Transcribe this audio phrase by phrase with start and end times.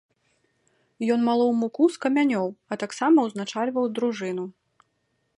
[1.15, 4.45] Ён малоў муку з камянёў, а таксама ўзначальваў дружыну.